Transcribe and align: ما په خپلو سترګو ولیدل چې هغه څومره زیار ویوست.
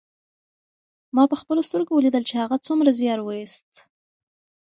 ما 1.15 1.23
په 1.31 1.35
خپلو 1.41 1.61
سترګو 1.69 1.91
ولیدل 1.95 2.23
چې 2.29 2.35
هغه 2.43 2.57
څومره 2.67 2.89
زیار 2.99 3.19
ویوست. 3.23 3.71